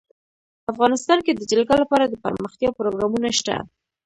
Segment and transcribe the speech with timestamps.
[0.71, 3.55] افغانستان کې د جلګه لپاره دپرمختیا پروګرامونه شته.